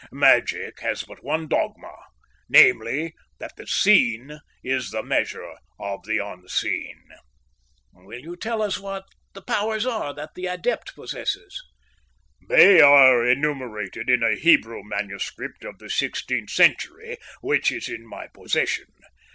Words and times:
Magic 0.11 0.79
has 0.79 1.03
but 1.03 1.23
one 1.23 1.47
dogma, 1.47 1.93
namely, 2.49 3.13
that 3.37 3.55
the 3.55 3.67
seen 3.67 4.39
is 4.63 4.89
the 4.89 5.03
measure 5.03 5.53
of 5.79 5.99
the 6.05 6.17
unseen." 6.17 7.03
"Will 7.93 8.17
you 8.17 8.35
tell 8.35 8.63
us 8.63 8.79
what 8.79 9.03
the 9.33 9.43
powers 9.43 9.85
are 9.85 10.11
that 10.15 10.31
the 10.33 10.47
adept 10.47 10.95
possesses?" 10.95 11.61
"They 12.49 12.81
are 12.81 13.23
enumerated 13.23 14.09
in 14.09 14.23
a 14.23 14.33
Hebrew 14.33 14.81
manuscript 14.83 15.63
of 15.63 15.77
the 15.77 15.91
sixteenth 15.91 16.49
century, 16.49 17.19
which 17.41 17.71
is 17.71 17.87
in 17.87 18.03
my 18.07 18.25
possession. 18.25 18.87